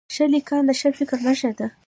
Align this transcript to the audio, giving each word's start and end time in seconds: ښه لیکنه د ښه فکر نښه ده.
ښه 0.13 0.25
لیکنه 0.33 0.61
د 0.67 0.71
ښه 0.79 0.89
فکر 0.97 1.17
نښه 1.25 1.51
ده. 1.57 1.67